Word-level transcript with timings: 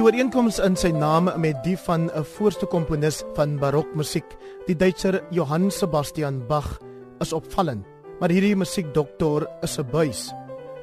Die 0.00 0.06
ooreenkoms 0.08 0.56
in 0.64 0.78
sy 0.80 0.88
naam 0.96 1.26
met 1.42 1.58
die 1.60 1.74
van 1.76 2.08
'n 2.08 2.24
voorste 2.24 2.64
komponis 2.64 3.18
van 3.36 3.58
barokmusiek, 3.60 4.24
die 4.64 4.76
Duitser 4.76 5.20
Johann 5.30 5.70
Sebastian 5.70 6.46
Bach, 6.48 6.80
is 7.20 7.32
opvallend. 7.32 7.84
Maar 8.18 8.30
hierdie 8.30 8.56
musiekdokter 8.56 9.46
is 9.60 9.76
'n 9.78 9.90
buis. 9.92 10.32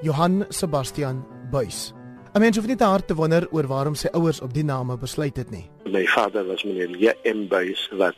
Johann 0.01 0.45
Sebastian 0.49 1.25
Buis. 1.51 1.93
'n 2.35 2.39
Mens 2.39 2.57
hoef 2.57 2.67
nie 2.67 2.75
te 2.75 2.83
hard 2.83 3.07
te 3.07 3.15
wonder 3.15 3.47
oor 3.51 3.67
waarom 3.67 3.95
sy 3.95 4.07
ouers 4.13 4.41
op 4.41 4.53
die 4.53 4.63
name 4.63 4.97
besluit 4.97 5.37
het 5.37 5.49
nie. 5.49 5.65
My 5.89 6.05
vader 6.05 6.45
was 6.45 6.63
meneer 6.63 6.89
J.M. 6.89 7.47
Buis 7.47 7.89
wat 7.91 8.15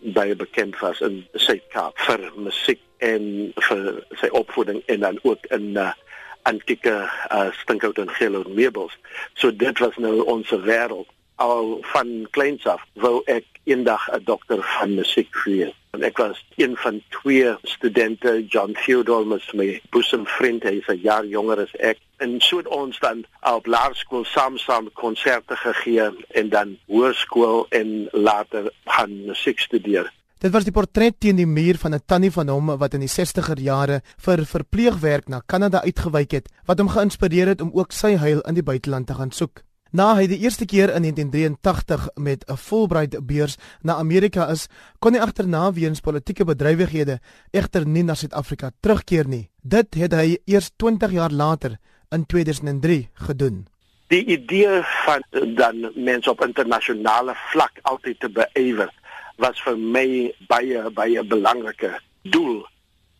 baie 0.00 0.36
bekend 0.36 0.78
was 0.78 1.00
in 1.00 1.26
Suid-Kaap 1.34 1.98
vir 1.98 2.32
musiek 2.36 2.80
en 2.98 3.52
vir 3.54 4.04
sy 4.10 4.28
opvoeding 4.32 4.82
en 4.86 5.00
dan 5.00 5.18
ook 5.22 5.46
in 5.46 5.76
uh, 5.76 5.92
antieke 6.48 6.96
uh, 7.32 7.46
stinkhout 7.60 7.98
en 7.98 8.10
geelhout 8.10 8.48
meubels. 8.48 8.96
So 9.34 9.52
dit 9.56 9.78
was 9.78 9.96
nou 9.96 10.20
ons 10.24 10.50
wêreld. 10.64 11.08
Al 11.38 11.78
van 11.92 12.26
kleins 12.34 12.66
af 12.66 12.82
wou 12.98 13.20
ek 13.30 13.44
eendag 13.64 14.08
'n 14.10 14.24
dokter 14.24 14.62
van 14.62 14.94
musiek 14.94 15.34
wees. 15.44 15.74
En 15.90 16.02
ek 16.02 16.16
was 16.16 16.44
een 16.56 16.76
van 16.76 17.02
twee 17.08 17.54
studente, 17.62 18.46
John 18.46 18.72
Theodore 18.72 19.26
was 19.28 19.52
my 19.52 19.80
boesemvriend, 19.90 20.62
hy 20.62 20.74
is 20.80 20.86
'n 20.86 21.00
jaar 21.02 21.24
jonger 21.24 21.60
as 21.60 21.74
ek. 21.76 21.98
En 22.16 22.40
so 22.40 22.56
het 22.56 22.68
ons 22.68 22.98
dan 22.98 23.24
op 23.40 23.66
laerskool 23.66 24.24
saam 24.24 24.58
saam 24.58 24.92
konserte 24.92 25.56
gegee 25.56 26.10
en 26.28 26.48
dan 26.48 26.78
hoërskool 26.86 27.66
en 27.68 28.08
later 28.12 28.70
gaan 28.84 29.24
musiek 29.26 29.58
studeer. 29.58 30.12
Dit 30.38 30.52
was 30.54 30.62
die 30.62 30.70
portret 30.70 31.16
teen 31.18 31.34
die 31.34 31.48
muur 31.50 31.74
van 31.82 31.94
'n 31.94 32.02
tannie 32.06 32.30
van 32.30 32.48
hom 32.48 32.66
wat 32.78 32.94
in 32.94 33.00
die 33.00 33.10
60er 33.10 33.58
jare 33.58 34.02
vir 34.16 34.44
verpleegwerk 34.46 35.28
na 35.28 35.42
Kanada 35.46 35.82
uitgewyk 35.82 36.30
het, 36.30 36.48
wat 36.64 36.78
hom 36.78 36.88
geïnspireer 36.88 37.48
het 37.48 37.60
om 37.60 37.70
ook 37.74 37.92
sy 37.92 38.16
heil 38.16 38.40
in 38.46 38.54
die 38.54 38.62
buiteland 38.62 39.06
te 39.06 39.14
gaan 39.14 39.32
soek. 39.32 39.62
Na 39.90 40.14
hy 40.14 40.26
die 40.26 40.38
eerste 40.38 40.64
keer 40.64 40.94
in 40.94 41.02
1983 41.02 42.08
met 42.14 42.44
'n 42.46 42.56
Fulbright 42.56 43.26
beurs 43.26 43.56
na 43.82 43.96
Amerika 43.96 44.46
is, 44.50 44.68
kon 45.00 45.14
hy 45.14 45.20
agterna 45.20 45.72
weens 45.72 46.00
politieke 46.00 46.44
bedrywighede 46.44 47.18
egter 47.50 47.86
nie 47.86 48.04
na 48.04 48.14
Suid-Afrika 48.14 48.70
terugkeer 48.80 49.26
nie. 49.28 49.50
Dit 49.62 49.94
het 49.94 50.12
hy 50.12 50.38
eers 50.44 50.70
20 50.76 51.10
jaar 51.10 51.32
later 51.32 51.78
in 52.10 52.26
2003 52.26 53.08
gedoen. 53.14 53.66
Die 54.08 54.24
idee 54.24 54.82
van 55.04 55.22
dan 55.54 55.92
mense 55.94 56.30
op 56.30 56.44
internasionale 56.44 57.34
vlak 57.34 57.72
altyd 57.82 58.20
te 58.20 58.28
beywer 58.28 58.97
was 59.38 59.60
vir 59.64 59.78
my 59.78 60.08
baie 60.50 60.90
baie 60.90 61.24
belangrike 61.24 61.94
doel. 62.22 62.66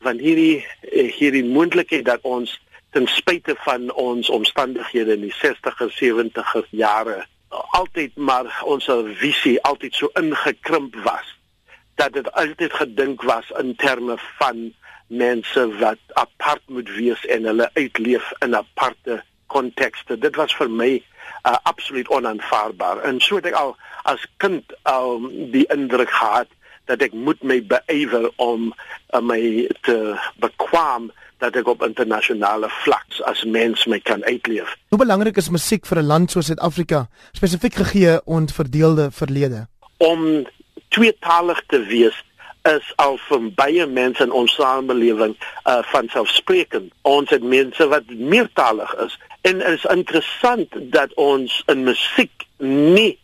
Van 0.05 0.19
hierdie 0.19 0.65
eh, 0.93 1.09
hierdie 1.15 1.45
moontlikheid 1.47 2.07
dat 2.07 2.23
ons 2.23 2.59
ten 2.93 3.07
spyte 3.07 3.55
van 3.65 3.91
ons 3.93 4.31
omstandighede 4.31 5.19
in 5.19 5.27
die 5.27 5.35
60er 5.35 5.91
70er 5.99 6.71
jare 6.71 7.25
altyd 7.49 8.17
maar 8.17 8.49
ons 8.65 8.89
visie 9.21 9.57
altyd 9.65 9.95
so 9.95 10.11
ingekrimp 10.21 10.97
was 11.05 11.35
dat 11.95 12.13
dit 12.13 12.33
altyd 12.33 12.73
gedink 12.73 13.23
was 13.23 13.51
in 13.59 13.75
terme 13.77 14.17
van 14.39 14.73
mense 15.07 15.65
wat 15.79 15.99
apart 16.13 16.63
moet 16.67 16.91
wees 16.95 17.25
en 17.27 17.45
hulle 17.45 17.71
uitleef 17.75 18.33
in 18.45 18.55
aparte 18.57 19.23
kontekste. 19.47 20.19
Dit 20.19 20.37
was 20.37 20.55
vir 20.55 20.71
my 20.71 20.91
uh, 20.99 21.57
absoluut 21.63 22.09
onaanvaarbaar. 22.09 23.01
En 23.09 23.21
so 23.21 23.41
het 23.41 23.49
ek 23.49 23.57
al 23.57 23.77
as 24.09 24.25
kind 24.43 24.65
um, 24.89 25.29
die 25.53 25.67
indruk 25.75 26.11
gehad 26.11 26.49
dat 26.89 27.05
ek 27.05 27.13
moet 27.13 27.41
my 27.45 27.61
beywer 27.69 28.31
om 28.41 28.71
uh, 28.73 29.21
my 29.21 29.41
te 29.85 30.17
bekwam 30.41 31.11
dat 31.43 31.57
ek 31.61 31.69
op 31.71 31.85
internasionale 31.87 32.71
vlak 32.83 33.21
as 33.29 33.45
mens 33.45 33.85
my 33.87 33.99
kan 34.01 34.25
uitleef. 34.25 34.75
Hoe 34.89 34.99
belangrik 34.99 35.37
is 35.37 35.51
musiek 35.55 35.87
vir 35.87 36.01
'n 36.03 36.07
land 36.07 36.31
soos 36.31 36.47
Suid-Afrika, 36.47 37.09
spesifiek 37.33 37.75
gegee 37.75 38.21
ons 38.25 38.53
verdeelde 38.53 39.11
verlede? 39.11 39.67
Om 39.99 40.47
tweetalig 40.89 41.63
te 41.67 41.81
wees 41.87 42.17
is 42.63 42.93
al 42.97 43.19
vir 43.29 43.51
baie 43.55 43.87
mense 43.87 44.23
in 44.23 44.33
ons 44.33 44.55
samelewing 44.55 45.37
uh 45.65 45.83
van 45.93 46.09
selfsprekend. 46.09 46.93
Ons 47.03 47.31
het 47.31 47.43
mense 47.43 47.89
wat 47.89 48.05
meertalig 48.09 48.95
is 49.05 49.19
en 49.41 49.61
is 49.61 49.85
interessant 49.85 50.69
dat 50.93 51.15
ons 51.15 51.63
in 51.67 51.85
musiek 51.85 52.47
nie 52.59 53.19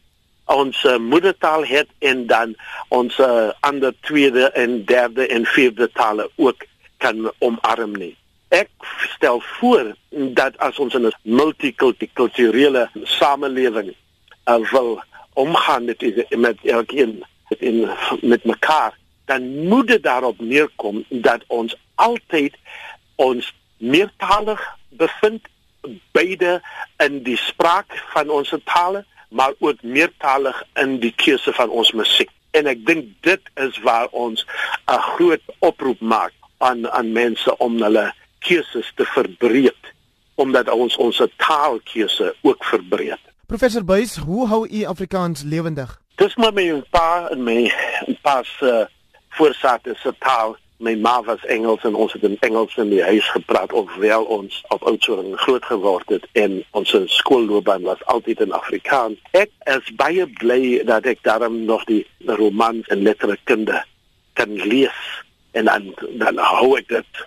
ons 0.45 0.85
uh, 0.85 0.97
moedertaal 0.97 1.65
het 1.65 1.89
en 1.99 2.27
dan 2.27 2.55
ons 2.89 3.19
uh, 3.19 3.51
ander 3.61 3.95
tweede 4.01 4.51
en 4.51 4.85
derde 4.85 5.27
en 5.27 5.47
vierde 5.47 5.91
tale 5.93 6.31
ook 6.37 6.65
kan 6.97 7.33
omarm 7.39 7.97
nie. 7.97 8.17
Ek 8.49 8.71
stel 9.17 9.41
voor 9.59 9.95
dat 10.11 10.59
as 10.59 10.79
ons 10.79 10.95
in 10.95 11.07
'n 11.07 11.17
multikulturele 11.23 12.91
samelewing 13.03 13.95
uh, 14.49 14.71
wil 14.71 15.03
omgaan 15.33 15.85
met 15.85 16.27
met 16.31 16.59
elkeen 16.63 17.25
in 17.59 17.91
met 18.21 18.45
mekaar 18.45 18.95
dan 19.25 19.69
moet 19.69 19.87
dit 19.87 20.03
daarop 20.03 20.41
neerkom 20.41 21.05
dat 21.09 21.43
ons 21.47 21.77
altyd 21.95 22.57
ons 23.15 23.55
meertalig 23.77 24.77
bevind 24.89 25.47
beide 26.13 26.63
in 26.97 27.23
die 27.23 27.37
spraak 27.37 28.05
van 28.13 28.31
ons 28.31 28.55
tale 28.65 29.05
maar 29.35 29.53
ook 29.59 29.83
meertalig 29.83 30.63
in 30.81 30.99
die 31.03 31.13
keuse 31.25 31.53
van 31.57 31.73
ons 31.75 31.93
musiek 31.93 32.31
en 32.55 32.71
ek 32.71 32.85
dink 32.87 33.11
dit 33.27 33.51
is 33.67 33.81
waar 33.87 34.09
ons 34.13 34.47
'n 34.87 35.03
groot 35.15 35.43
oproep 35.59 36.01
maak 36.01 36.33
aan 36.59 36.87
aan 36.91 37.13
mense 37.13 37.57
om 37.59 37.83
hulle 37.83 38.07
keuses 38.39 38.93
te 38.95 39.05
verbreek 39.05 39.93
omdat 40.35 40.71
ons 40.71 40.97
ons 40.97 41.23
taalkeuse 41.37 42.35
ook 42.43 42.65
verbreek 42.65 43.21
Professor 43.47 43.85
Buys 43.85 44.17
hoe 44.17 44.49
hou 44.49 44.63
u 44.71 44.85
Afrikaans 44.85 45.43
lewendig 45.43 46.01
Dis 46.15 46.37
maar 46.39 46.53
my 46.55 46.69
pa 46.95 47.27
en 47.35 47.41
my 47.43 47.73
pa 48.23 48.43
se 48.47 48.87
voorsate 49.35 49.97
se 49.99 50.13
taal. 50.23 50.55
My 50.79 50.95
ma 50.97 51.23
was 51.23 51.45
Engels 51.45 51.85
en 51.87 51.95
ons 51.95 52.13
het 52.13 52.23
in 52.23 52.37
Engels 52.41 52.77
in 52.77 52.89
die 52.91 53.03
huis 53.03 53.27
gepraat 53.31 53.73
of 53.73 53.95
wel 53.95 54.25
ons 54.25 54.63
op 54.75 54.83
Oudtshoorn 54.83 55.37
groot 55.39 55.65
geword 55.65 56.09
het 56.09 56.27
en 56.33 56.65
ons 56.71 56.97
skoolloopbaan 57.05 57.83
was 57.83 58.03
altyd 58.05 58.41
in 58.41 58.53
Afrikaans. 58.53 59.21
Ek 59.31 59.53
is 59.71 59.93
baie 59.95 60.27
bly 60.27 60.83
dat 60.85 61.07
ek 61.07 61.23
daarom 61.23 61.63
nog 61.65 61.87
die 61.87 62.03
romans 62.27 62.91
en 62.91 63.07
letterkunde 63.07 63.85
kan 64.35 64.51
lees 64.67 64.99
en 65.55 65.71
dan 65.71 65.95
dan 66.19 66.43
hou 66.43 66.75
ek 66.79 66.91
dit 66.91 67.25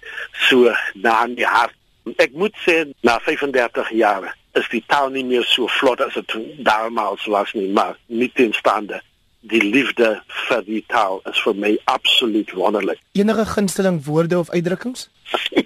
so 0.50 0.76
na 1.00 1.24
in 1.24 1.40
die 1.40 1.48
hart. 1.48 1.76
Ek 2.20 2.36
moet 2.36 2.56
sê 2.68 2.84
na 3.08 3.16
35 3.24 3.96
jaar 3.96 4.28
is 4.60 4.68
die 4.74 4.84
taal 4.92 5.08
nie 5.16 5.24
meer 5.24 5.48
so 5.48 5.72
vlot 5.80 6.04
as 6.04 6.20
dit 6.20 6.36
daarmaals 6.68 7.26
was 7.32 7.54
nie, 7.56 7.70
maar 7.72 7.96
nie 8.12 8.32
teenstaande 8.36 9.00
die 9.48 9.64
liefde 9.64 10.22
vir 10.48 10.64
die 10.66 10.84
taal 10.88 11.22
is 11.30 11.40
vir 11.46 11.56
my 11.56 11.78
absoluut 11.86 12.52
wonderlik. 12.58 13.00
Enige 13.12 13.46
gunsteling 13.46 14.04
woorde 14.06 14.40
of 14.40 14.50
uitdrukkings? 14.50 15.10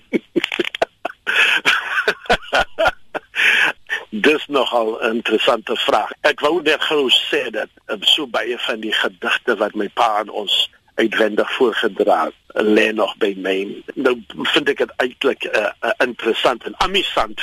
Dis 4.09 4.45
nogal 4.47 4.97
'n 4.99 5.05
interessante 5.15 5.75
vraag. 5.75 6.11
Ek 6.21 6.39
wou 6.39 6.61
net 6.61 6.81
gou 6.83 7.09
sê 7.09 7.49
dat 7.49 7.69
um, 7.87 8.03
so 8.03 8.27
baie 8.27 8.57
van 8.59 8.79
die 8.79 8.93
gedigte 8.93 9.55
wat 9.55 9.73
my 9.73 9.89
pa 9.93 10.19
aan 10.19 10.29
ons 10.29 10.69
uitwendig 10.95 11.51
voorgedra 11.51 12.23
het, 12.25 12.33
lê 12.65 12.91
nog 12.91 13.17
by 13.17 13.33
my. 13.37 13.83
Nou 13.95 14.19
vind 14.53 14.69
ek 14.69 14.77
dit 14.83 14.91
eintlik 14.97 15.47
uh, 15.47 15.71
uh, 15.81 15.93
interessant 16.03 16.63
en 16.63 16.75
amusant 16.77 17.39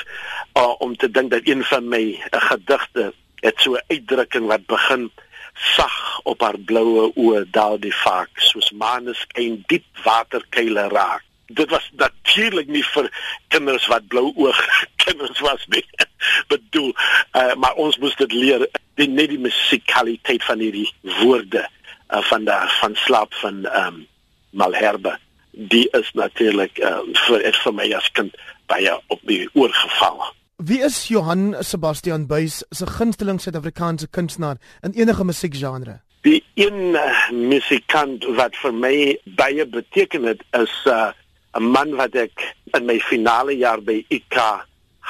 uh, 0.55 0.75
om 0.85 0.97
te 0.97 1.11
dink 1.11 1.31
dat 1.31 1.49
een 1.49 1.65
van 1.65 1.89
my 1.89 2.05
uh, 2.13 2.43
gedigte 2.51 3.13
het 3.41 3.57
so 3.57 3.75
'n 3.75 3.85
uitdrukking 3.89 4.47
wat 4.47 4.67
begin 4.67 5.11
sag 5.59 6.21
op 6.23 6.43
haar 6.43 6.59
bloue 6.59 7.09
oë 7.17 7.45
daardie 7.55 7.95
vaak 8.05 8.43
soos 8.51 8.71
maaneskyn 8.71 9.63
diep 9.71 9.87
waterkuile 10.05 10.89
raak. 10.93 11.25
Dit 11.49 11.71
was 11.73 11.87
natuurlik 11.97 12.69
nie 12.69 12.85
vir 12.85 13.09
kinders 13.49 13.87
wat 13.89 14.07
blou 14.13 14.29
oog 14.37 14.59
kinders 15.05 15.41
was 15.41 15.65
nie. 15.73 15.85
Bedoel 16.53 16.93
uh, 16.93 17.55
maar 17.55 17.75
ons 17.75 17.99
moes 17.99 18.17
dit 18.21 18.33
leer 18.33 18.67
die 19.01 19.09
net 19.09 19.33
die 19.33 19.41
musikaliteit 19.41 20.45
van 20.45 20.63
hierdie 20.63 20.89
woorde 21.23 21.65
uh, 21.65 22.23
van 22.31 22.45
daar 22.45 22.71
van 22.81 22.95
slaap 23.07 23.35
van 23.43 23.65
um, 23.73 24.05
malherbe. 24.51 25.17
Die 25.53 25.89
is 25.97 26.11
natuurlik 26.15 26.79
uh, 26.79 27.01
vir 27.27 27.49
vir 27.63 27.75
my 27.75 27.89
as 27.97 28.11
kind 28.13 28.37
baie 28.69 28.93
op 29.09 29.23
die 29.27 29.47
oor 29.57 29.73
geval 29.73 30.29
Wie 30.61 30.81
is 30.83 31.07
Johan 31.07 31.55
Sebastian 31.63 32.27
Buys 32.27 32.65
se 32.71 32.87
gunsteling 32.87 33.39
Suid-Afrikaanse 33.39 34.09
kunstenaar 34.11 34.57
in 34.83 34.91
enige 34.93 35.25
musiekgenre? 35.25 36.01
Die 36.27 36.43
een 36.55 36.97
uh, 36.99 37.31
musikant 37.31 38.25
wat 38.35 38.59
vir 38.59 38.75
my 38.75 38.95
baie 39.39 39.63
beteken 39.71 40.27
het 40.27 40.43
is 40.59 40.73
uh, 40.91 41.13
'n 41.55 41.63
uh, 41.63 41.71
man 41.77 41.95
wat 42.01 42.19
ek 42.19 42.43
in 42.75 42.91
my 42.91 42.99
finale 42.99 43.55
jaar 43.55 43.79
by 43.79 44.03
IK 44.09 44.35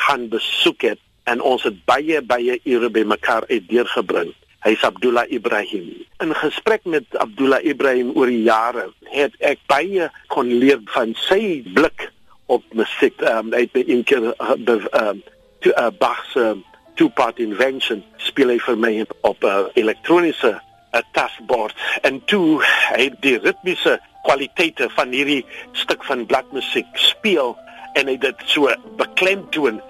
gaan 0.04 0.28
besoek 0.28 0.84
het 0.84 1.00
en 1.24 1.40
ons 1.40 1.64
het 1.64 1.80
baie 1.88 2.20
baie 2.20 2.60
ure 2.64 2.92
by 2.92 3.06
mekaar 3.08 3.48
uitdeurgebring. 3.48 4.34
Hy's 4.68 4.84
Abdullah 4.84 5.24
Ibrahim. 5.32 6.04
In 6.20 6.34
gesprek 6.34 6.84
met 6.84 7.08
Abdullah 7.16 7.64
Ibrahim 7.64 8.12
oor 8.12 8.28
die 8.28 8.44
jare 8.44 8.90
het 9.16 9.32
ek 9.40 9.64
baie 9.66 10.12
kon 10.28 10.52
leer 10.60 10.84
van 10.92 11.16
sy 11.16 11.64
blik 11.72 12.12
op 12.52 12.64
musiek. 12.72 13.16
Um, 13.24 13.52
hy 13.52 13.64
het 13.72 13.88
een 13.88 14.04
keer 14.04 14.34
uh, 14.36 14.52
be, 14.60 14.76
uh, 14.92 15.16
to 15.60 15.74
uh, 15.74 15.90
Bach 15.90 16.24
se 16.32 16.54
two-part 16.98 17.38
invention 17.38 18.02
speel 18.18 18.50
hy 18.54 18.58
vir 18.58 18.76
my 18.76 18.92
op 19.22 19.44
'n 19.44 19.46
uh, 19.46 19.68
elektroniese 19.74 20.52
'n 20.54 20.98
uh, 20.98 21.02
tasbord. 21.12 21.74
En 22.02 22.24
toe 22.24 22.62
hy 22.94 23.10
die 23.20 23.38
ritmiese 23.38 24.00
kwaliteite 24.22 24.90
van 24.90 25.14
hierdie 25.14 25.44
stuk 25.72 26.04
van 26.04 26.26
bladmusiek 26.26 26.86
speel 26.94 27.56
en 27.94 28.06
hy 28.06 28.16
dit 28.16 28.42
so 28.44 28.70
beklemtoon 28.98 29.80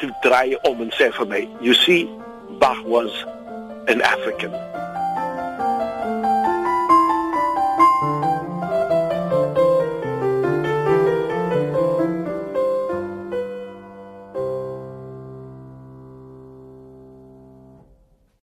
toe 0.00 0.10
draai 0.22 0.56
om 0.68 0.80
en 0.84 0.92
sê 0.96 1.12
vir 1.18 1.26
my 1.26 1.44
you 1.60 1.74
see 1.74 2.08
Bach 2.58 2.82
was 2.84 3.24
an 3.88 4.02
African 4.02 4.52